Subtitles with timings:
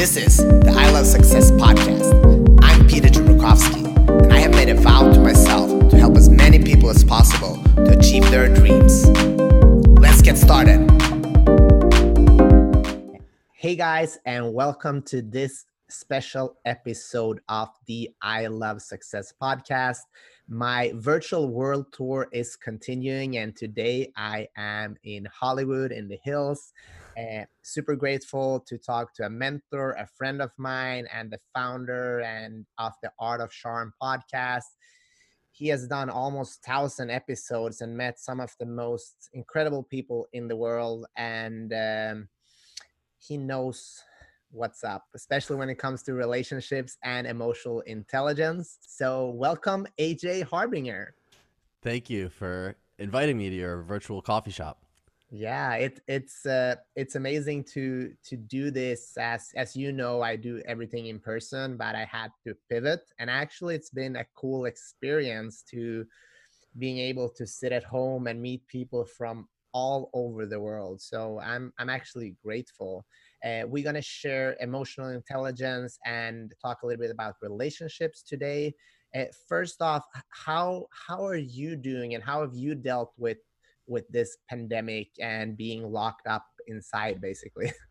[0.00, 2.58] This is the I Love Success podcast.
[2.62, 3.84] I'm Peter Jumrukovski,
[4.22, 7.62] and I have made a vow to myself to help as many people as possible
[7.74, 9.06] to achieve their dreams.
[10.00, 10.90] Let's get started.
[13.52, 19.98] Hey guys, and welcome to this special episode of the I Love Success podcast.
[20.48, 26.72] My virtual world tour is continuing, and today I am in Hollywood in the hills
[27.18, 32.20] uh, super grateful to talk to a mentor, a friend of mine, and the founder
[32.20, 34.64] and of the Art of Charm podcast.
[35.52, 40.48] He has done almost thousand episodes and met some of the most incredible people in
[40.48, 42.28] the world, and um,
[43.18, 44.02] he knows
[44.52, 48.78] what's up, especially when it comes to relationships and emotional intelligence.
[48.80, 51.14] So, welcome, AJ Harbinger.
[51.82, 54.84] Thank you for inviting me to your virtual coffee shop
[55.30, 60.34] yeah it, it's uh, it's amazing to to do this as as you know i
[60.34, 64.64] do everything in person but i had to pivot and actually it's been a cool
[64.64, 66.04] experience to
[66.78, 71.38] being able to sit at home and meet people from all over the world so
[71.40, 73.04] i'm i'm actually grateful.
[73.42, 78.74] Uh, we're going to share emotional intelligence and talk a little bit about relationships today.
[79.16, 83.38] Uh, first off how how are you doing and how have you dealt with
[83.90, 87.72] with this pandemic and being locked up inside basically.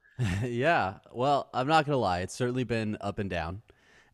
[0.43, 3.61] Yeah well i'm not gonna lie it's certainly been up and down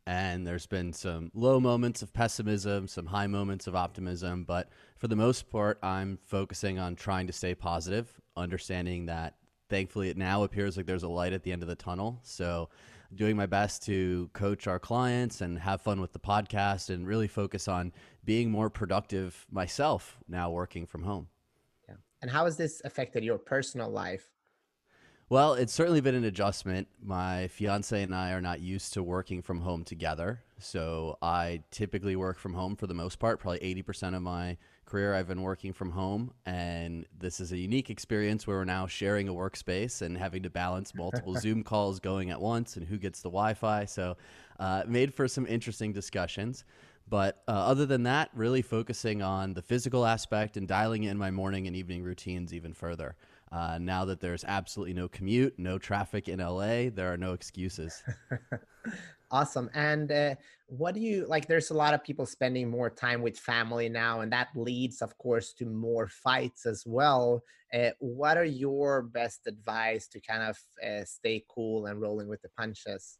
[0.05, 5.07] and there's been some low moments of pessimism some high moments of optimism but for
[5.07, 9.33] the most part i'm focusing on trying to stay positive understanding that
[9.69, 12.19] thankfully it now appears like there's a light at the end of the tunnel.
[12.23, 12.69] So
[13.13, 17.27] doing my best to coach our clients and have fun with the podcast and really
[17.27, 21.27] focus on being more productive myself now working from home
[22.21, 24.29] and how has this affected your personal life?
[25.27, 26.87] Well, it's certainly been an adjustment.
[27.01, 30.43] My fiance and I are not used to working from home together.
[30.59, 33.39] So I typically work from home for the most part.
[33.39, 36.31] Probably 80% of my career I've been working from home.
[36.45, 40.49] And this is a unique experience where we're now sharing a workspace and having to
[40.51, 43.85] balance multiple Zoom calls going at once and who gets the Wi Fi.
[43.85, 44.17] So,
[44.59, 46.65] uh, made for some interesting discussions.
[47.07, 51.29] But uh, other than that, really focusing on the physical aspect and dialing in my
[51.29, 53.15] morning and evening routines even further.
[53.51, 58.03] Uh, now that there's absolutely no commute, no traffic in LA, there are no excuses.
[59.31, 59.69] awesome.
[59.73, 60.35] And uh,
[60.67, 61.47] what do you like?
[61.47, 65.17] There's a lot of people spending more time with family now, and that leads, of
[65.19, 67.43] course, to more fights as well.
[67.73, 72.41] Uh, what are your best advice to kind of uh, stay cool and rolling with
[72.41, 73.19] the punches?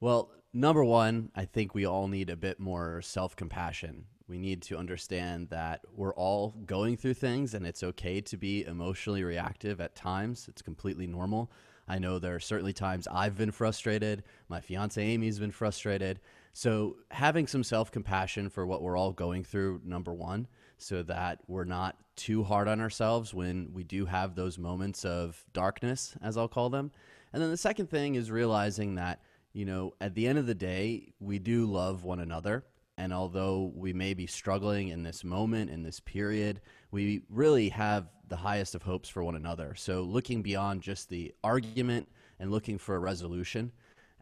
[0.00, 4.04] Well, number one, I think we all need a bit more self compassion.
[4.28, 8.64] We need to understand that we're all going through things and it's okay to be
[8.64, 10.46] emotionally reactive at times.
[10.48, 11.50] It's completely normal.
[11.88, 14.22] I know there are certainly times I've been frustrated.
[14.48, 16.20] My fiance Amy's been frustrated.
[16.52, 21.40] So, having some self compassion for what we're all going through, number one, so that
[21.46, 26.36] we're not too hard on ourselves when we do have those moments of darkness, as
[26.36, 26.90] I'll call them.
[27.32, 29.20] And then the second thing is realizing that
[29.58, 32.64] you know, at the end of the day, we do love one another.
[32.96, 36.60] And although we may be struggling in this moment, in this period,
[36.92, 39.74] we really have the highest of hopes for one another.
[39.74, 42.08] So, looking beyond just the argument
[42.38, 43.72] and looking for a resolution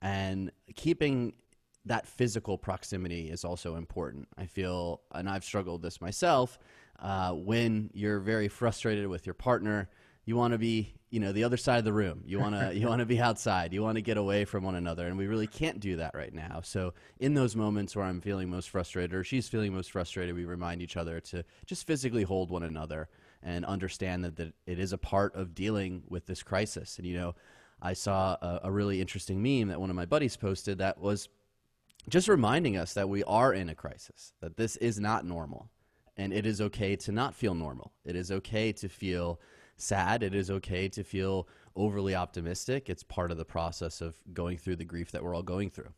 [0.00, 1.34] and keeping
[1.84, 4.28] that physical proximity is also important.
[4.38, 6.58] I feel, and I've struggled this myself,
[6.98, 9.90] uh, when you're very frustrated with your partner,
[10.26, 12.22] you want to be you know the other side of the room.
[12.26, 13.72] You want to you want to be outside.
[13.72, 15.06] You want to get away from one another.
[15.06, 16.60] And we really can't do that right now.
[16.62, 20.44] So in those moments where i'm feeling most frustrated or she's feeling most frustrated we
[20.44, 23.08] remind each other to just physically hold one another
[23.42, 26.98] and understand that, that it is a part of dealing with this crisis.
[26.98, 27.34] And you know
[27.80, 31.28] i saw a, a really interesting meme that one of my buddies posted that was
[32.08, 35.70] just reminding us that we are in a crisis that this is not normal.
[36.18, 37.92] And it is okay to not feel normal.
[38.04, 39.38] It is okay to feel
[39.76, 40.22] sad.
[40.22, 42.88] It is okay to feel overly optimistic.
[42.88, 45.92] It's part of the process of going through the grief that we're all going through.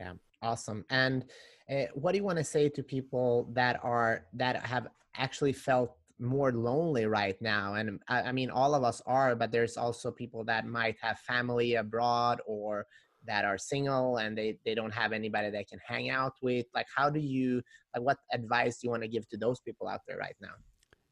[0.00, 0.84] Yeah, awesome.
[0.90, 1.24] And
[1.70, 5.96] uh, what do you want to say to people that are that have actually felt
[6.18, 7.74] more lonely right now?
[7.74, 11.18] And I, I mean, all of us are, but there's also people that might have
[11.20, 12.86] family abroad or
[13.26, 16.86] that are single and they, they don't have anybody they can hang out with like
[16.94, 17.60] how do you
[17.94, 20.54] like what advice do you want to give to those people out there right now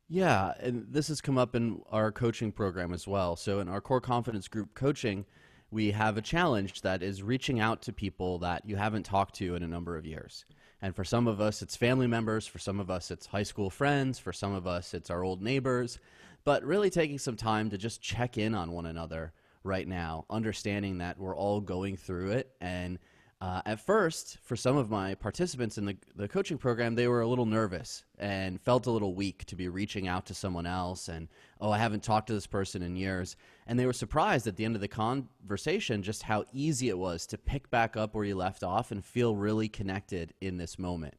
[0.08, 3.36] yeah, and this has come up in our coaching program as well.
[3.36, 5.24] So, in our core confidence group coaching,
[5.70, 9.56] we have a challenge that is reaching out to people that you haven't talked to
[9.56, 10.44] in a number of years.
[10.80, 12.46] And for some of us, it's family members.
[12.46, 14.18] For some of us, it's high school friends.
[14.18, 15.98] For some of us, it's our old neighbors.
[16.44, 19.32] But really taking some time to just check in on one another,
[19.64, 22.52] right now, understanding that we're all going through it.
[22.60, 22.98] And
[23.38, 27.20] uh, at first, for some of my participants in the, the coaching program, they were
[27.20, 31.08] a little nervous and felt a little weak to be reaching out to someone else.
[31.08, 31.28] And,
[31.60, 33.36] oh, I haven't talked to this person in years.
[33.66, 37.26] And they were surprised at the end of the conversation just how easy it was
[37.26, 41.14] to pick back up where you left off and feel really connected in this moment.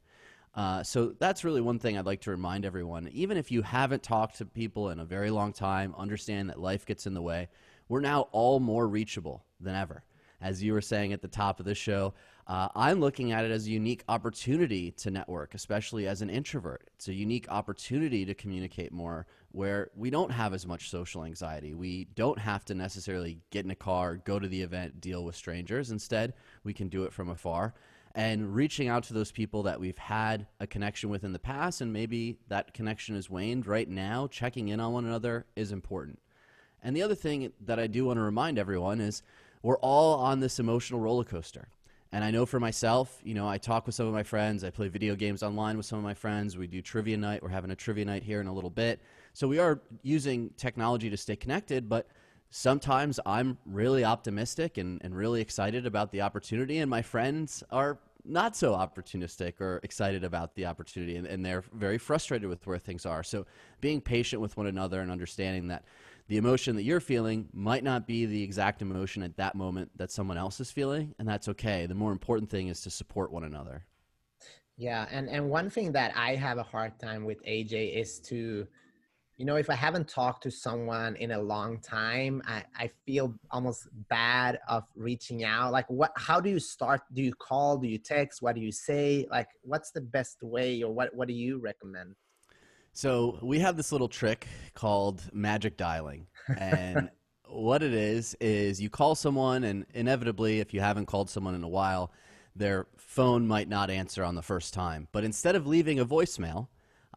[0.55, 3.09] Uh, so that's really one thing I'd like to remind everyone.
[3.09, 6.83] Even if you haven't talked to people in a very long time, understand that life
[6.83, 7.49] gets in the way.
[7.89, 10.03] We're now all more reachable than ever.
[10.42, 12.13] As you were saying at the top of the show,
[12.45, 16.89] uh, I'm looking at it as a unique opportunity to network, especially as an introvert.
[16.95, 21.74] It's a unique opportunity to communicate more where we don't have as much social anxiety.
[21.74, 25.36] We don't have to necessarily get in a car, go to the event, deal with
[25.36, 25.92] strangers.
[25.92, 27.74] Instead, we can do it from afar
[28.18, 31.81] and reaching out to those people that we've had a connection with in the past
[31.81, 36.19] and maybe that connection has waned right now checking in on one another is important
[36.81, 39.22] and the other thing that i do want to remind everyone is
[39.67, 41.67] we're all on this emotional roller coaster
[42.13, 44.69] and i know for myself you know i talk with some of my friends i
[44.69, 47.71] play video games online with some of my friends we do trivia night we're having
[47.71, 49.01] a trivia night here in a little bit
[49.33, 52.07] so we are using technology to stay connected but
[52.49, 57.99] sometimes I'm really optimistic and, and really excited about the opportunity, and my friends are
[58.25, 62.77] not so opportunistic or excited about the opportunity and, and, they're very frustrated with where
[62.77, 63.23] things are.
[63.23, 63.45] So
[63.79, 65.85] being patient with one another and understanding that
[66.27, 70.12] the emotion that you're feeling might not be the exact emotion at that moment that
[70.12, 71.85] someone else is feeling, and that's okay.
[71.85, 73.85] The more important thing is to support one another.
[74.77, 78.68] Yeah, and, and one thing that I have a hard time with AJ is to
[79.38, 83.35] you know if i haven't talked to someone in a long time i, I feel
[83.51, 85.71] almost bad of reaching out.
[85.71, 87.01] Like what how do you start?
[87.13, 87.77] Do you call?
[87.77, 88.41] Do you text?
[88.41, 89.27] What do you say?
[89.29, 92.15] Like what's the best way or what what do you recommend
[92.97, 96.25] so we have this little trick called magic dialing
[96.57, 97.09] and
[97.47, 101.63] what it is is you call someone and inevitably if you haven't called someone in
[101.63, 102.11] a while
[102.55, 106.67] their phone might not answer on the first time but instead of leaving a voicemail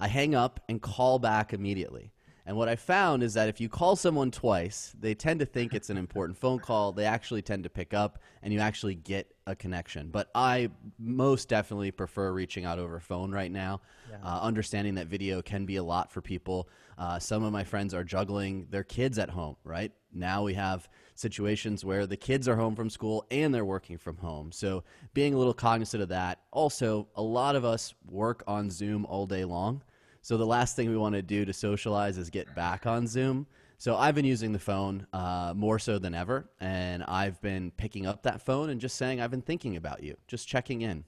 [0.00, 2.12] I hang up and call back immediately.
[2.50, 5.72] And what I found is that if you call someone twice, they tend to think
[5.72, 6.90] it's an important phone call.
[6.90, 10.08] They actually tend to pick up and you actually get a connection.
[10.10, 14.16] But I most definitely prefer reaching out over phone right now, yeah.
[14.24, 16.68] uh, understanding that video can be a lot for people.
[16.98, 19.92] Uh, some of my friends are juggling their kids at home, right?
[20.12, 24.16] Now we have situations where the kids are home from school and they're working from
[24.16, 24.50] home.
[24.50, 24.82] So
[25.14, 26.40] being a little cognizant of that.
[26.50, 29.84] Also, a lot of us work on Zoom all day long.
[30.22, 33.46] So the last thing we want to do to socialize is get back on Zoom.
[33.78, 38.06] So I've been using the phone uh, more so than ever, and I've been picking
[38.06, 41.04] up that phone and just saying I've been thinking about you, just checking in,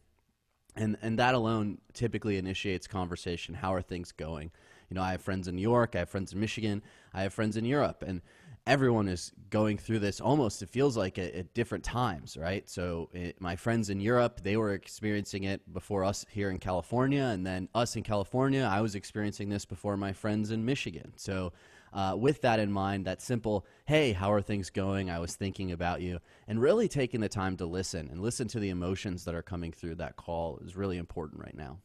[0.74, 3.54] and and that alone typically initiates conversation.
[3.54, 4.50] How are things going?
[4.88, 6.82] You know, I have friends in New York, I have friends in Michigan,
[7.12, 8.22] I have friends in Europe, and
[8.66, 12.68] everyone is going through this almost it feels like at, at different times right?
[12.68, 17.24] So it, my friends in europe they were experiencing it before us here in california
[17.24, 21.12] and then us in california i was experiencing this before my friends in michigan.
[21.16, 21.52] So
[21.92, 25.10] uh, with that in mind that simple hey how are things going?
[25.10, 28.60] I was thinking about you and really taking the time to listen and listen to
[28.60, 31.78] the emotions that are coming through that call is really important right now.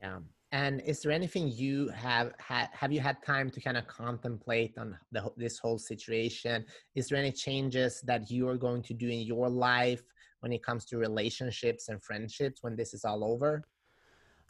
[0.00, 0.20] Yeah
[0.52, 4.76] and is there anything you have had have you had time to kind of contemplate
[4.78, 6.64] on the, this whole situation?
[6.94, 10.02] Is there any changes that you are going to do in your life
[10.40, 13.64] when it comes to relationships and friendships when this is all over?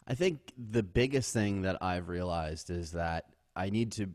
[0.07, 4.09] I think the biggest thing that i've realized is that i need to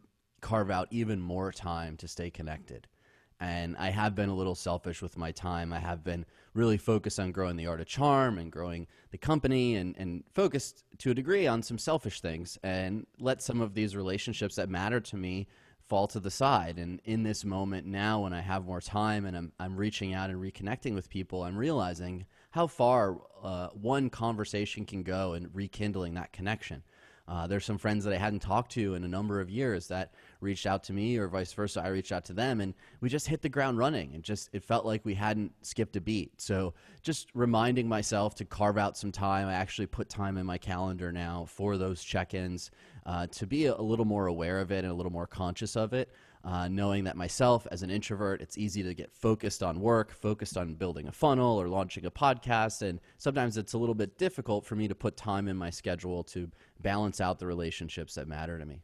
[0.46, 2.86] carve out even more time to stay connected.
[3.40, 5.72] And I have been a little selfish with my time.
[5.72, 6.24] I have been
[6.56, 10.84] really focused on growing the art of charm and growing the company and, and focused
[10.98, 14.98] to a degree on some selfish things and let some of these relationships that matter
[14.98, 15.46] to me
[15.88, 16.78] fall to the side.
[16.78, 20.30] And in this moment now, when I have more time and I'm, I'm reaching out
[20.30, 26.14] and reconnecting with people, I'm realizing how far uh, one conversation can go in rekindling
[26.14, 26.82] that connection.
[27.28, 30.12] Uh, there's some friends that I hadn't talked to in a number of years that
[30.40, 31.82] reached out to me, or vice versa.
[31.84, 34.14] I reached out to them, and we just hit the ground running.
[34.14, 36.40] And just it felt like we hadn't skipped a beat.
[36.40, 39.48] So just reminding myself to carve out some time.
[39.48, 42.70] I actually put time in my calendar now for those check-ins
[43.04, 45.76] uh, to be a, a little more aware of it and a little more conscious
[45.76, 46.12] of it
[46.46, 50.56] uh, knowing that myself as an introvert, it's easy to get focused on work, focused
[50.56, 52.82] on building a funnel or launching a podcast.
[52.82, 56.22] And sometimes it's a little bit difficult for me to put time in my schedule
[56.24, 56.48] to
[56.80, 58.80] balance out the relationships that matter to me.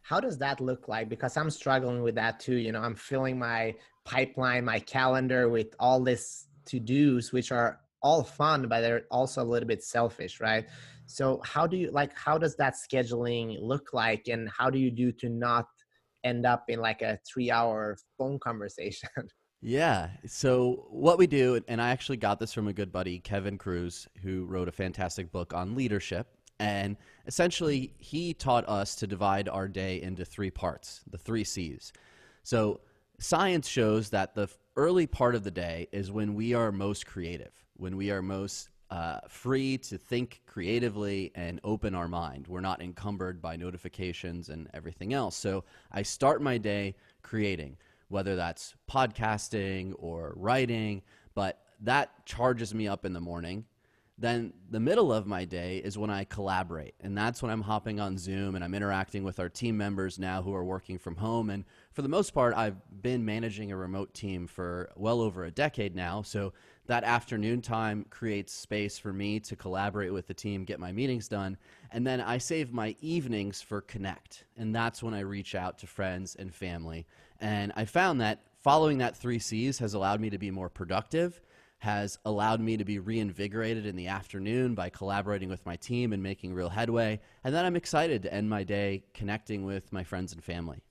[0.00, 1.10] How does that look like?
[1.10, 2.56] Because I'm struggling with that too.
[2.56, 3.74] You know, I'm filling my
[4.04, 9.42] pipeline, my calendar with all this to dos, which are all fun, but they're also
[9.42, 10.66] a little bit selfish, right?
[11.04, 14.28] So, how do you like, how does that scheduling look like?
[14.28, 15.66] And how do you do to not
[16.26, 19.08] end up in like a three hour phone conversation.
[19.62, 20.10] Yeah.
[20.26, 24.06] So what we do, and I actually got this from a good buddy, Kevin Kruse,
[24.22, 26.28] who wrote a fantastic book on leadership.
[26.60, 31.92] And essentially, he taught us to divide our day into three parts, the three C's.
[32.42, 32.80] So
[33.18, 37.52] science shows that the early part of the day is when we are most creative,
[37.76, 42.46] when we are most uh, free to think creatively and open our mind.
[42.46, 45.36] We're not encumbered by notifications and everything else.
[45.36, 47.76] So I start my day creating
[48.08, 51.02] whether that's podcasting or writing,
[51.34, 53.64] but that charges me up in the morning.
[54.18, 56.94] Then the middle of my day is when I collaborate.
[57.00, 60.40] And that's when I'm hopping on Zoom and I'm interacting with our team members now
[60.40, 61.50] who are working from home.
[61.50, 65.50] And for the most part, I've been managing a remote team for well over a
[65.50, 66.22] decade now.
[66.22, 66.54] So
[66.86, 71.28] that afternoon time creates space for me to collaborate with the team, get my meetings
[71.28, 71.56] done.
[71.90, 74.44] And then I save my evenings for Connect.
[74.56, 77.06] And that's when I reach out to friends and family.
[77.40, 81.40] And I found that following that three C's has allowed me to be more productive,
[81.78, 86.22] has allowed me to be reinvigorated in the afternoon by collaborating with my team and
[86.22, 87.20] making real headway.
[87.44, 90.82] And then I'm excited to end my day connecting with my friends and family.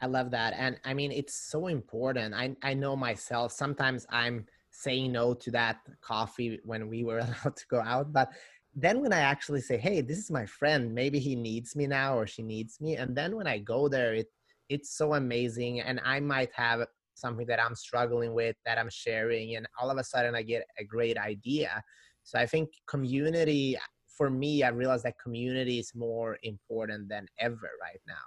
[0.00, 0.54] I love that.
[0.56, 2.34] And I mean, it's so important.
[2.34, 7.56] I, I know myself, sometimes I'm saying no to that coffee when we were allowed
[7.56, 8.12] to go out.
[8.12, 8.32] But
[8.74, 12.18] then when I actually say, hey, this is my friend, maybe he needs me now
[12.18, 12.96] or she needs me.
[12.96, 14.28] And then when I go there, it
[14.72, 19.56] it's so amazing and i might have something that i'm struggling with that i'm sharing
[19.56, 21.82] and all of a sudden i get a great idea
[22.22, 23.76] so i think community
[24.06, 28.24] for me i realized that community is more important than ever right now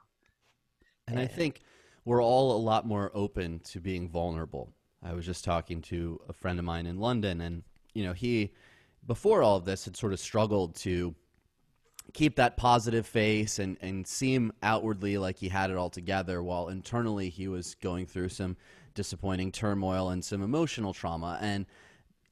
[1.08, 1.62] and i think
[2.06, 4.72] we're all a lot more open to being vulnerable
[5.06, 8.52] i was just talking to a friend of mine in london and you know he
[9.08, 11.16] before all of this had sort of struggled to
[12.14, 16.70] keep that positive face and, and seem outwardly like he had it all together while
[16.70, 18.56] internally he was going through some
[18.94, 21.38] disappointing turmoil and some emotional trauma.
[21.42, 21.66] And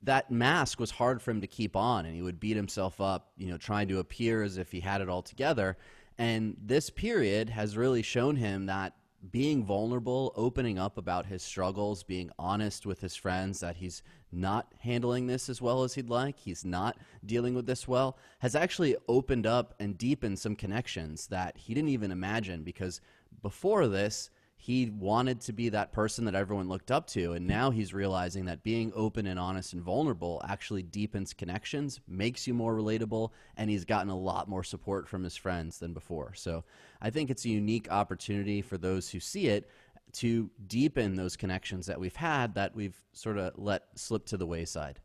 [0.03, 3.31] that mask was hard for him to keep on and he would beat himself up
[3.37, 5.77] you know trying to appear as if he had it all together.
[6.17, 8.93] And this period has really shown him that
[9.31, 14.73] being vulnerable, opening up about his struggles, being honest with his friends that he's not
[14.79, 18.95] handling this as well as he'd like, he's not dealing with this well, has actually
[19.07, 22.99] opened up and deepened some connections that he didn't even imagine because
[23.41, 24.29] before this,
[24.63, 27.33] he wanted to be that person that everyone looked up to.
[27.33, 32.47] And now he's realizing that being open and honest and vulnerable actually deepens connections, makes
[32.47, 36.33] you more relatable, and he's gotten a lot more support from his friends than before.
[36.35, 36.63] So
[37.01, 39.69] I think it's a unique opportunity for those who see it
[40.13, 44.47] to deepen those connections that we've had that we've sort of let slip to the
[44.47, 45.01] wayside.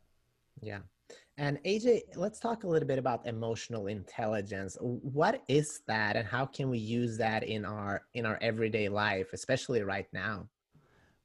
[0.63, 0.83] Yeah.
[1.39, 4.77] And AJ, let's talk a little bit about emotional intelligence.
[4.81, 9.29] What is that and how can we use that in our in our everyday life,
[9.33, 10.49] especially right now?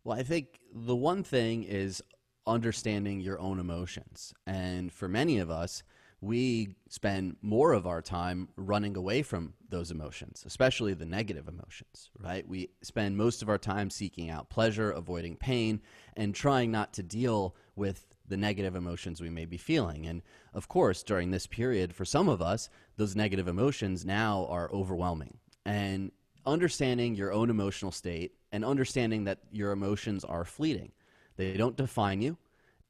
[0.04, 2.04] Well, I think the one thing is
[2.46, 4.36] understanding your own emotions.
[4.46, 5.82] And for many of us,
[6.22, 12.12] we spend more of our time running away from those emotions, especially the negative emotions,
[12.20, 12.48] right?
[12.48, 15.82] We spend most of our time seeking out pleasure, avoiding pain,
[16.16, 20.06] and trying not to deal with the negative emotions we may be feeling.
[20.06, 20.22] And
[20.54, 25.38] of course, during this period, for some of us, those negative emotions now are overwhelming.
[25.66, 26.12] And
[26.46, 30.92] understanding your own emotional state and understanding that your emotions are fleeting,
[31.38, 32.38] they don't define you.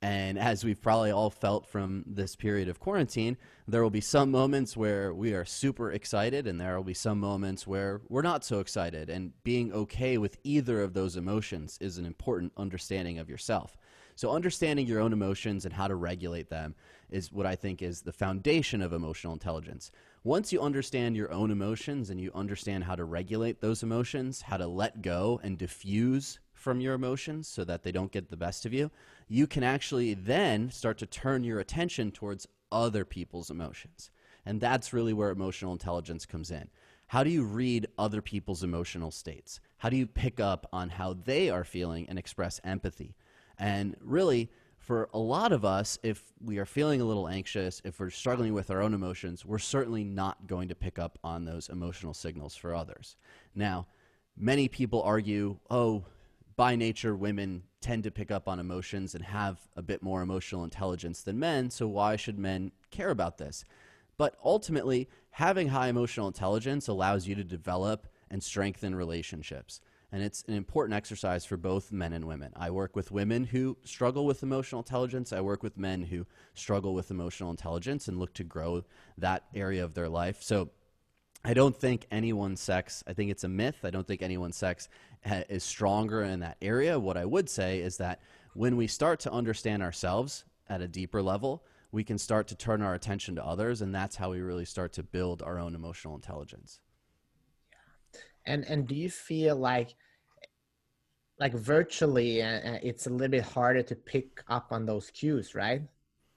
[0.02, 3.38] And as we've probably all felt from this period of quarantine,
[3.70, 7.22] there will be some moments where we are super excited, and there will be some
[7.22, 9.10] moments where we're not so excited.
[9.10, 13.78] And being okay with either of those emotions is an important understanding of yourself.
[14.16, 16.76] So, understanding your own emotions and how to regulate them
[17.10, 19.92] is what I think is the foundation of emotional intelligence.
[20.24, 24.58] Once you understand your own emotions and you understand how to regulate those emotions, how
[24.58, 28.66] to let go and diffuse from your emotions so that they don't get the best
[28.66, 28.90] of you,
[29.28, 34.10] you can actually then start to turn your attention towards other people's emotions.
[34.46, 36.70] And that's really where emotional intelligence comes in.
[37.08, 39.60] How do you read other people's emotional states?
[39.78, 43.16] How do you pick up on how they are feeling and express empathy?
[43.64, 47.98] And really, for a lot of us, if we are feeling a little anxious, if
[47.98, 51.70] we're struggling with our own emotions, we're certainly not going to pick up on those
[51.70, 53.16] emotional signals for others.
[53.56, 53.88] Now,
[54.36, 56.04] many people argue, oh,
[56.58, 60.66] by nature, women tend to pick up on emotions and have a bit more emotional
[60.66, 63.64] intelligence than men, so why should men care about this?
[64.18, 69.80] But ultimately, having high emotional intelligence allows you to develop and strengthen relationships
[70.14, 72.54] and it's an important exercise for both men and women.
[72.56, 75.34] I work with women who struggle with emotional intelligence.
[75.34, 78.84] I work with men who struggle with emotional intelligence and look to grow
[79.18, 80.44] that area of their life.
[80.44, 80.70] So
[81.44, 83.78] I don't think anyone's sex, I think it's a myth.
[83.84, 84.88] I don't think anyone's sex
[85.26, 87.00] ha- is stronger in that area.
[87.00, 88.22] What I would say is that
[88.54, 92.84] when we start to understand ourselves at a deeper level, we can start to turn
[92.84, 93.82] our attention to others.
[93.82, 96.82] And that's how we really start to build our own emotional intelligence.
[98.46, 99.96] And, and do you feel like,
[101.40, 105.56] like virtually, uh, uh it's a little bit harder to pick up on those cues,
[105.56, 105.82] right?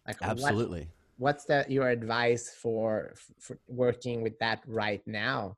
[0.07, 0.89] Like absolutely.
[1.19, 5.57] what's that your advice for, for working with that right now?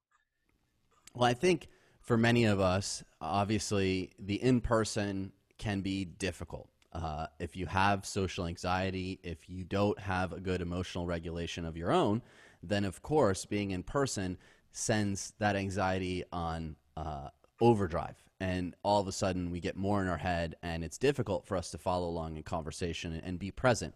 [1.15, 1.69] Well i think
[2.01, 6.69] for many of us obviously the in-person can be difficult.
[6.93, 11.77] Uh, if you have social anxiety if you don't have a good emotional regulation of
[11.77, 12.23] your own
[12.63, 14.39] then of course being in person
[14.79, 17.29] sends that anxiety on uh,
[17.61, 21.45] overdrive and all of a sudden we get more in our head and it's difficult
[21.47, 23.95] for us to follow along in conversation and be present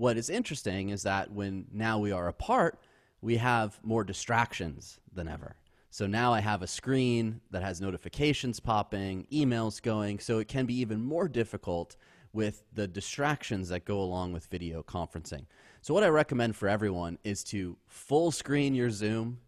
[0.00, 2.78] what is interesting is that when now we are apart,
[3.20, 5.56] we have more distractions than ever.
[5.90, 10.64] So now I have a screen that has notifications popping, emails going, so it can
[10.64, 11.96] be even more difficult
[12.32, 15.44] with the distractions that go along with video conferencing.
[15.82, 19.40] So, what I recommend for everyone is to full screen your Zoom,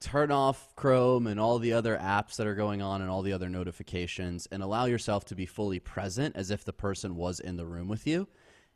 [0.00, 3.32] turn off Chrome and all the other apps that are going on and all the
[3.32, 7.56] other notifications, and allow yourself to be fully present as if the person was in
[7.56, 8.28] the room with you.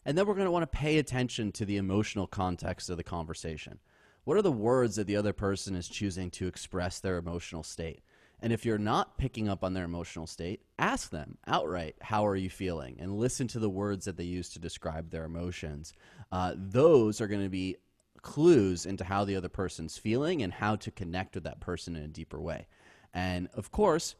[0.05, 3.05] And then we're going to want to pay attention to the emotional context of the
[3.05, 3.79] conversation.
[4.25, 8.03] What are the words that the other person is choosing to express their emotional state?
[8.41, 12.35] And if you're not picking up on their emotional state, ask them outright, How are
[12.35, 12.97] you feeling?
[12.99, 15.93] And listen to the words that they use to describe their emotions.
[16.33, 17.77] Uh, those are going to be
[18.23, 22.03] clues into how the other person's feeling and how to connect with that person in
[22.03, 22.67] a deeper way.
[23.13, 24.15] And of course,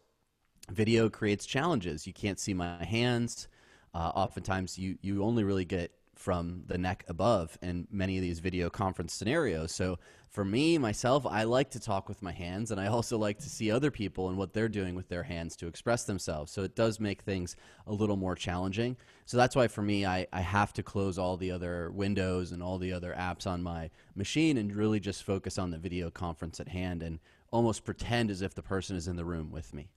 [0.71, 2.07] video creates challenges.
[2.07, 3.49] You can't see my hands
[3.95, 8.39] uh, oftentimes you, you only really get from the neck above in many of these
[8.39, 9.73] video conference scenarios.
[9.73, 9.99] So
[10.29, 13.51] for me, myself, I like to talk with my hands, and I also like to
[13.51, 16.53] see other people and what they're doing with their hands to express themselves.
[16.53, 18.97] So it does make things a little more challenging.
[19.27, 22.63] So that's why for me, I, I have to close all the other windows and
[22.63, 26.61] all the other apps on my machine and really just focus on the video conference
[26.61, 27.19] at hand and
[27.51, 29.91] almost pretend as if the person is in the room with me.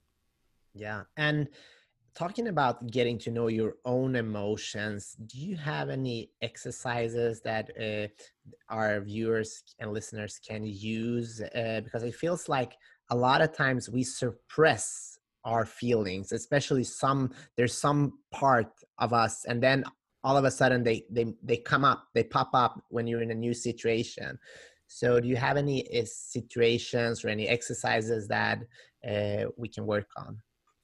[0.74, 1.04] Yeah.
[1.16, 1.48] And
[2.16, 8.08] talking about getting to know your own emotions do you have any exercises that uh,
[8.74, 11.42] our viewers and listeners can use?
[11.54, 12.72] Uh, because it feels like
[13.10, 19.44] a lot of times we suppress our feelings especially some there's some part of us
[19.44, 19.84] and then
[20.26, 23.30] all of a sudden they they they come up they pop up when you're in
[23.30, 24.36] a new situation.
[24.88, 28.58] So do you have any uh, situations or any exercises that
[29.08, 30.42] uh, we can work on?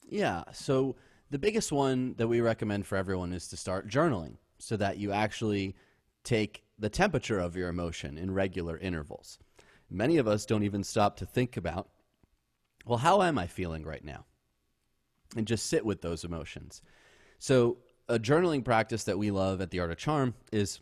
[0.09, 0.95] Yeah so
[1.33, 5.13] the biggest one that we recommend for everyone is to start journaling so that you
[5.13, 5.75] actually
[6.25, 9.39] take the temperature of your emotion in regular intervals.
[9.89, 11.89] Many of us don't even stop to think about,
[12.85, 14.27] well, how am I feeling right now?
[15.35, 16.83] And just sit with those emotions.
[17.39, 20.81] So, a journaling practice that we love at the Art of Charm is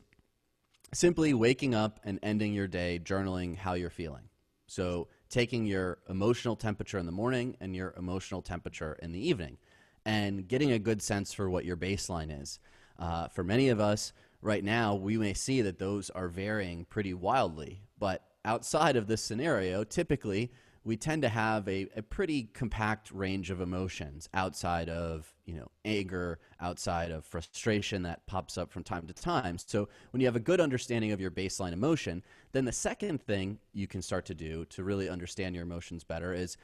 [0.93, 4.29] simply waking up and ending your day journaling how you're feeling.
[4.67, 9.59] So, taking your emotional temperature in the morning and your emotional temperature in the evening
[10.05, 12.59] and getting a good sense for what your baseline is.
[12.99, 17.15] Uh, for many of us right now, we may see that those are varying pretty
[17.15, 20.51] wildly, but outside of this scenario, typically
[20.85, 25.69] we tend to have a, a pretty compact range of emotions outside of you know
[25.85, 30.37] anger outside of frustration that pops up from time to time so when you have
[30.37, 34.35] a good understanding of your baseline emotion then the second thing you can start to
[34.35, 36.57] do to really understand your emotions better is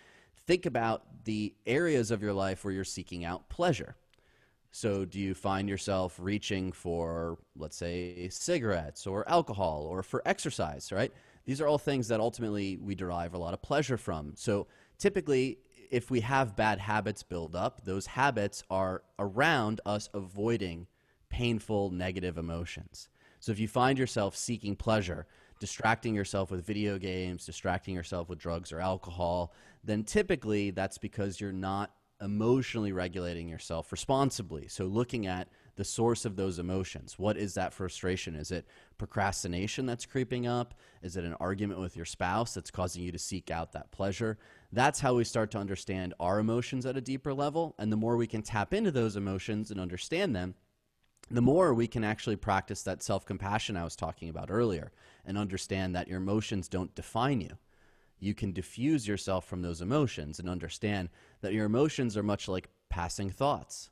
[0.46, 3.96] think about the areas of your life where you're seeking out pleasure.
[4.70, 10.92] So, do you find yourself reaching for, let's say, cigarettes or alcohol or for exercise,
[10.92, 11.12] right?
[11.46, 14.34] These are all things that ultimately we derive a lot of pleasure from.
[14.36, 14.66] So,
[14.98, 15.58] typically,
[15.90, 20.88] if we have bad habits build up, those habits are around us avoiding
[21.30, 23.08] painful negative emotions.
[23.40, 25.26] So, if you find yourself seeking pleasure,
[25.58, 29.52] distracting yourself with video games, distracting yourself with drugs or alcohol,
[29.84, 34.68] then typically that's because you're not emotionally regulating yourself responsibly.
[34.68, 37.18] So, looking at the source of those emotions.
[37.18, 38.34] What is that frustration?
[38.34, 38.66] Is it
[38.98, 40.74] procrastination that's creeping up?
[41.02, 44.38] Is it an argument with your spouse that's causing you to seek out that pleasure?
[44.72, 47.74] That's how we start to understand our emotions at a deeper level.
[47.78, 50.54] And the more we can tap into those emotions and understand them,
[51.30, 54.92] the more we can actually practice that self compassion I was talking about earlier
[55.24, 57.58] and understand that your emotions don't define you.
[58.18, 61.08] You can diffuse yourself from those emotions and understand
[61.40, 63.90] that your emotions are much like passing thoughts.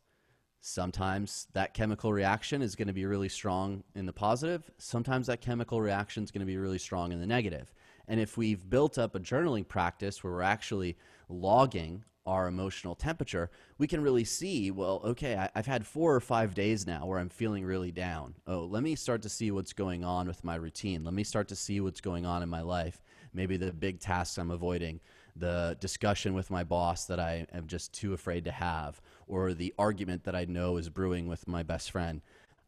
[0.66, 4.70] Sometimes that chemical reaction is going to be really strong in the positive.
[4.79, 7.74] Sometimes that chemical reaction is going to be really strong in the negative.
[8.09, 10.96] And if we've built up a journaling practice where we're actually
[11.29, 16.20] logging our emotional temperature, we can really see, well, okay, I, have had four or
[16.20, 18.35] five days now where I'm feeling really down.
[18.46, 21.05] Oh, let me start to see what's going on with my routine.
[21.05, 23.03] Let me start to see what's going on in my life.
[23.35, 25.00] Maybe the big tasks I'm avoiding,
[25.37, 29.74] the discussion with my boss that I am just too afraid to have, or the
[29.78, 32.20] argument that I know is brewing with my best friend.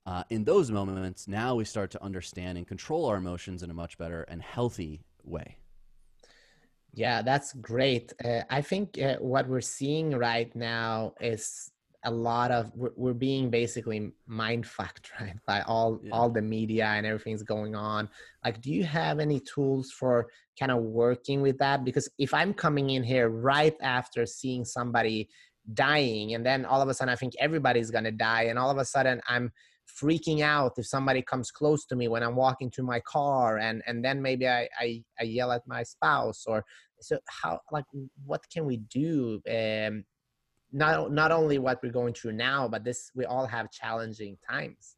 [0.06, 3.74] Uh, in those moments, now we start to understand and control our emotions in a
[3.74, 5.56] much better and healthy way.
[6.94, 8.12] Yeah, that's great.
[8.24, 11.70] Uh, I think uh, what we're seeing right now is
[12.04, 16.10] a lot of we're, we're being basically mind fucked right by all yeah.
[16.12, 18.08] all the media and everything's going on.
[18.44, 21.84] Like, do you have any tools for kind of working with that?
[21.84, 25.28] Because if I'm coming in here right after seeing somebody
[25.74, 28.78] dying, and then all of a sudden I think everybody's gonna die, and all of
[28.78, 29.52] a sudden I'm
[29.86, 33.82] freaking out if somebody comes close to me when I'm walking to my car and
[33.86, 36.64] and then maybe I, I, I yell at my spouse or
[37.00, 37.84] so how like
[38.24, 39.40] what can we do?
[39.50, 40.04] Um
[40.72, 44.96] not not only what we're going through now but this we all have challenging times.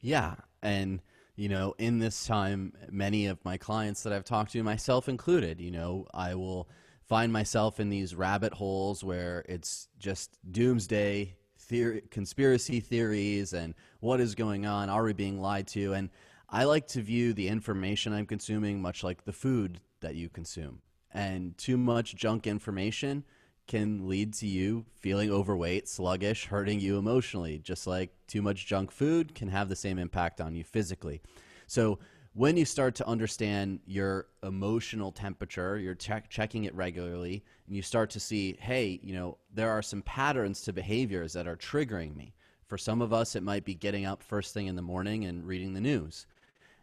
[0.00, 1.00] Yeah and
[1.36, 5.60] you know in this time many of my clients that I've talked to myself included
[5.60, 6.68] you know I will
[7.10, 14.20] find myself in these rabbit holes where it's just doomsday theory, conspiracy theories and what
[14.20, 14.88] is going on.
[14.88, 15.92] Are we being lied to?
[15.92, 16.10] And
[16.48, 20.82] I like to view the information I'm consuming much like the food that you consume.
[21.12, 23.24] And too much junk information
[23.66, 28.92] can lead to you feeling overweight, sluggish, hurting you emotionally, just like too much junk
[28.92, 31.22] food can have the same impact on you physically.
[31.66, 31.98] So,
[32.34, 37.82] when you start to understand your emotional temperature, you're check, checking it regularly, and you
[37.82, 42.14] start to see, hey, you know, there are some patterns to behaviors that are triggering
[42.14, 42.32] me.
[42.66, 45.44] For some of us, it might be getting up first thing in the morning and
[45.44, 46.26] reading the news.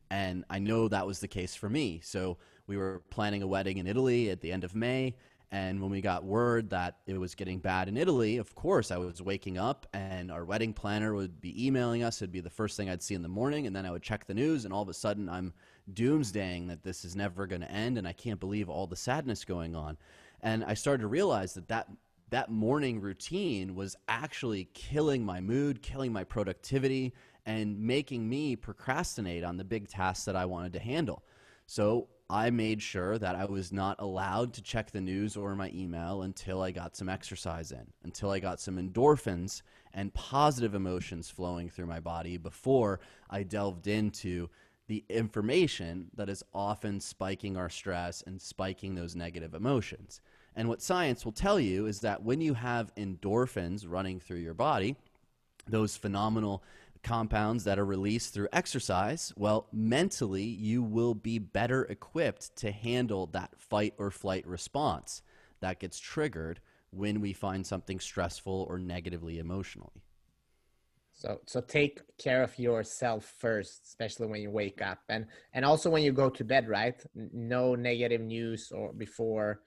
[0.09, 2.01] And I know that was the case for me.
[2.03, 5.15] So we were planning a wedding in Italy at the end of May,
[5.51, 8.97] and when we got word that it was getting bad in Italy, of course, I
[8.97, 12.21] was waking up and our wedding planner would be emailing us.
[12.21, 13.65] It'd be the first thing I'd see in the morning.
[13.65, 15.53] And then I would check the news, and all of a sudden I'm
[15.93, 17.97] doomsdaying that this is never going to end.
[17.97, 19.97] And I can't believe all the sadness going on.
[20.41, 21.87] And I started to realize that that,
[22.29, 27.13] that morning routine was actually killing my mood, killing my productivity,
[27.45, 31.23] and making me procrastinate on the big tasks that I wanted to handle.
[31.67, 35.71] So I made sure that I was not allowed to check the news or my
[35.73, 39.61] email until I got some exercise in, until I got some endorphins
[39.93, 44.49] and positive emotions flowing through my body before I delved into
[44.87, 50.19] the information that is often spiking our stress and spiking those negative emotions.
[50.55, 54.53] And what science will tell you is that when you have endorphins running through your
[54.53, 54.97] body,
[55.67, 56.63] those phenomenal
[57.03, 63.27] compounds that are released through exercise, well, mentally, you will be better equipped to handle
[63.27, 65.21] that fight or flight response
[65.59, 66.59] that gets triggered
[66.91, 70.03] when we find something stressful or negatively emotionally.
[71.13, 75.89] So, so take care of yourself first, especially when you wake up, and and also
[75.89, 76.67] when you go to bed.
[76.67, 77.03] Right?
[77.15, 79.61] No negative news or before.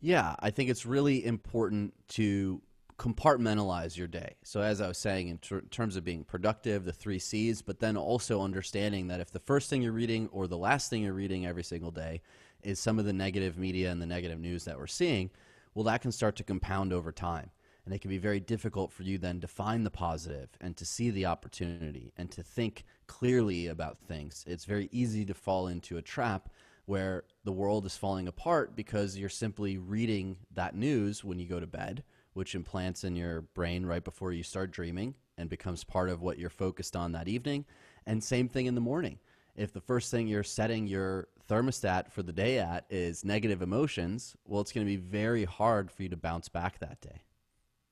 [0.00, 2.60] Yeah, I think it's really important to
[2.98, 4.34] compartmentalize your day.
[4.42, 7.80] So, as I was saying, in ter- terms of being productive, the three C's, but
[7.80, 11.12] then also understanding that if the first thing you're reading or the last thing you're
[11.12, 12.20] reading every single day
[12.62, 15.30] is some of the negative media and the negative news that we're seeing,
[15.74, 17.50] well, that can start to compound over time.
[17.84, 20.84] And it can be very difficult for you then to find the positive and to
[20.84, 24.44] see the opportunity and to think clearly about things.
[24.46, 26.48] It's very easy to fall into a trap
[26.86, 31.58] where the world is falling apart because you're simply reading that news when you go
[31.58, 36.08] to bed which implants in your brain right before you start dreaming and becomes part
[36.08, 37.64] of what you're focused on that evening.
[38.06, 39.18] And same thing in the morning.
[39.54, 44.34] If the first thing you're setting your thermostat for the day at is negative emotions,
[44.46, 47.22] well, it's going to be very hard for you to bounce back that day.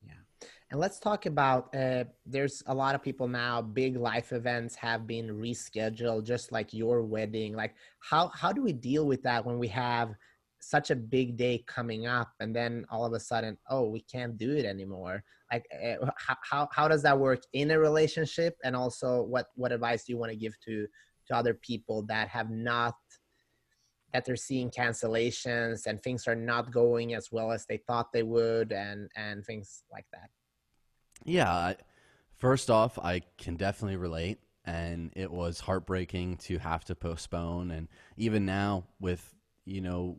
[0.07, 0.15] Yeah.
[0.71, 5.07] And let's talk about uh, there's a lot of people now, big life events have
[5.07, 7.55] been rescheduled, just like your wedding.
[7.55, 10.15] Like, how, how do we deal with that when we have
[10.61, 14.37] such a big day coming up and then all of a sudden oh we can't
[14.37, 15.23] do it anymore.
[15.53, 16.07] Like uh,
[16.49, 18.57] how, how does that work in a relationship?
[18.63, 20.87] And also what what advice do you want to give to
[21.29, 22.95] to other people that have not
[24.13, 28.23] that they're seeing cancellations and things are not going as well as they thought they
[28.23, 30.31] would and and things like that?
[31.25, 31.75] Yeah
[32.41, 37.87] first off i can definitely relate and it was heartbreaking to have to postpone and
[38.17, 40.17] even now with you know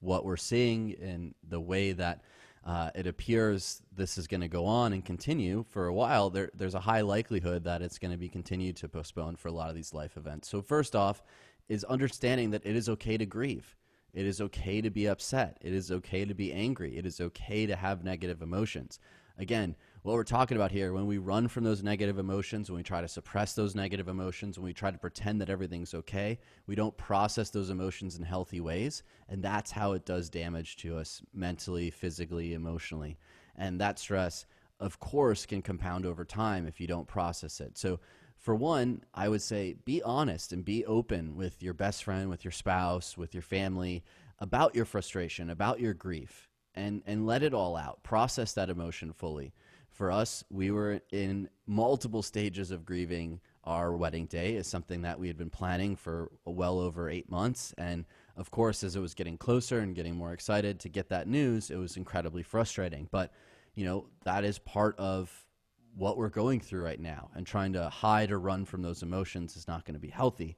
[0.00, 2.22] what we're seeing and the way that
[2.64, 6.50] uh, it appears this is going to go on and continue for a while, there,
[6.54, 9.68] there's a high likelihood that it's going to be continued to postpone for a lot
[9.68, 10.48] of these life events.
[10.48, 11.22] So, first off,
[11.68, 13.76] is understanding that it is okay to grieve.
[14.14, 15.58] It is okay to be upset.
[15.60, 16.96] It is okay to be angry.
[16.96, 18.98] It is okay to have negative emotions.
[19.38, 22.82] Again, what we're talking about here, when we run from those negative emotions, when we
[22.82, 26.74] try to suppress those negative emotions, when we try to pretend that everything's okay, we
[26.74, 29.02] don't process those emotions in healthy ways.
[29.30, 33.16] And that's how it does damage to us mentally, physically, emotionally.
[33.56, 34.44] And that stress,
[34.78, 37.78] of course, can compound over time if you don't process it.
[37.78, 37.98] So,
[38.36, 42.44] for one, I would say be honest and be open with your best friend, with
[42.44, 44.04] your spouse, with your family
[44.38, 48.02] about your frustration, about your grief, and, and let it all out.
[48.02, 49.54] Process that emotion fully.
[49.94, 55.20] For us, we were in multiple stages of grieving our wedding day is something that
[55.20, 57.72] we had been planning for well over eight months.
[57.78, 58.04] And
[58.36, 61.70] of course, as it was getting closer and getting more excited to get that news,
[61.70, 63.08] it was incredibly frustrating.
[63.12, 63.32] But,
[63.76, 65.46] you know, that is part of
[65.94, 69.56] what we're going through right now and trying to hide or run from those emotions
[69.56, 70.56] is not going to be healthy.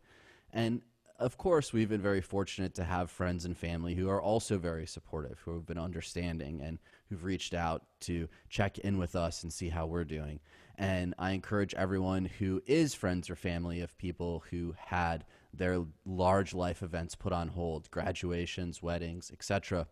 [0.51, 0.81] And
[1.18, 4.87] of course, we've been very fortunate to have friends and family who are also very
[4.87, 9.53] supportive, who have been understanding and who've reached out to check in with us and
[9.53, 10.40] see how we're doing.
[10.79, 16.53] And I encourage everyone who is friends or family of people who had their large
[16.53, 19.87] life events put on hold, graduations, weddings, etc.,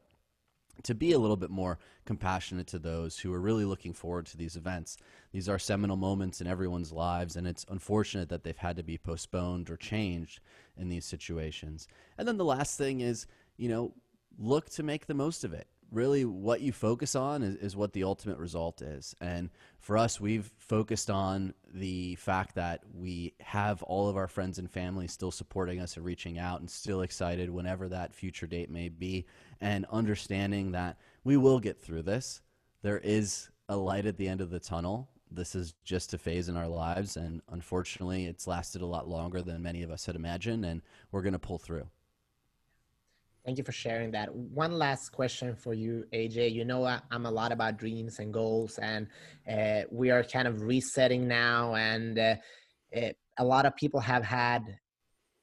[0.83, 4.37] to be a little bit more compassionate to those who are really looking forward to
[4.37, 4.96] these events.
[5.33, 8.98] These are seminal moments in everyone's lives, and it's unfortunate that they've had to be
[8.98, 10.40] postponed or changed
[10.77, 11.87] in these situations.
[12.18, 13.94] And then the last thing is, you know,
[14.37, 17.92] look to make the most of it really what you focus on is, is, what
[17.92, 19.14] the ultimate result is.
[19.20, 24.59] And for us, we've focused on the fact that we have all of our friends
[24.59, 28.70] and family still supporting us and reaching out and still excited whenever that future date
[28.70, 29.26] may be,
[29.61, 32.42] and understanding that we will get through this.
[32.83, 35.09] There is a light at the end of the tunnel.
[35.30, 39.42] This is just a phase in our lives, and unfortunately, it's lasted a lot longer
[39.42, 41.88] than many of us had imagined, and we're going to pull through.
[43.44, 44.35] Thank you for sharing that.
[44.35, 46.52] One last question for you, AJ.
[46.52, 49.07] You know, I'm a lot about dreams and goals, and
[49.50, 51.74] uh, we are kind of resetting now.
[51.74, 52.37] And uh,
[52.90, 54.78] it, a lot of people have had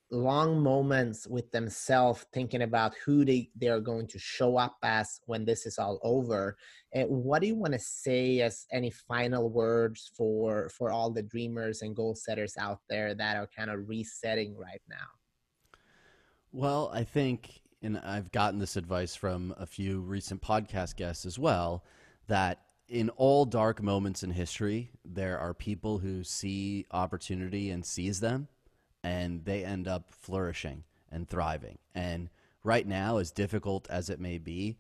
[0.10, 5.22] long moments with themselves thinking about who they, they are going to show up as
[5.26, 6.58] when this is all over.
[6.94, 11.22] Uh, what do you want to say as any final words for for all the
[11.22, 15.78] dreamers and goal setters out there that are kind of resetting right now?
[16.52, 21.40] Well, I think and I've gotten this advice from a few recent podcast guests as
[21.40, 21.84] well,
[22.28, 28.20] that in all dark moments in history, there are people who see opportunity and seize
[28.20, 28.48] them,
[29.04, 31.78] and they end up flourishing and thriving.
[31.96, 32.30] And
[32.64, 34.78] right now, as difficult as it may be,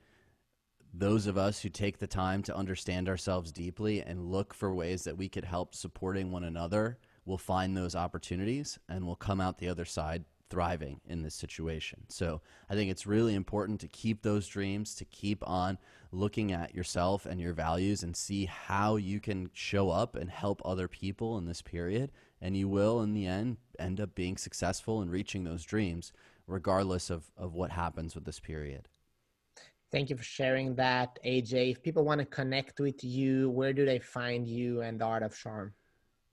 [0.94, 5.06] those of us who take the time to understand ourselves deeply and look for ways
[5.06, 9.58] that we could help supporting one another will find those opportunities and will come out
[9.58, 12.02] the other side thriving in this situation.
[12.10, 15.78] So I think it's really important to keep those dreams, to keep on
[16.12, 20.62] looking at yourself and your values and see how you can show up and help
[20.66, 22.12] other people in this period.
[22.42, 26.12] And you will, in the end, end up being successful and reaching those dreams,
[26.48, 28.90] regardless of, of what happens with this period.
[29.90, 31.72] Thank you for sharing that, AJ.
[31.72, 35.24] If people want to connect with you, where do they find you and the Art
[35.24, 35.74] of Charm?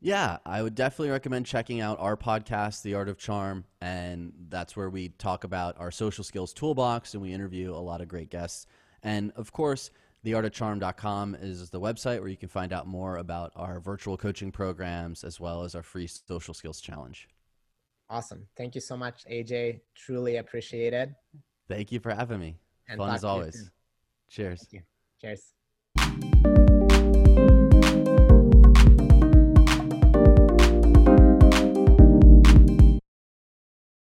[0.00, 3.64] Yeah, I would definitely recommend checking out our podcast, The Art of Charm.
[3.80, 8.00] And that's where we talk about our social skills toolbox and we interview a lot
[8.00, 8.66] of great guests.
[9.02, 9.90] And of course,
[10.24, 15.24] theartofcharm.com is the website where you can find out more about our virtual coaching programs
[15.24, 17.28] as well as our free social skills challenge.
[18.11, 18.46] Awesome.
[18.56, 19.80] Thank you so much, AJ.
[19.94, 21.11] Truly appreciate it.
[21.68, 22.56] Thank you for having me.
[22.88, 23.70] And Fun as always.
[24.30, 24.66] Cheers.
[25.20, 25.52] Cheers.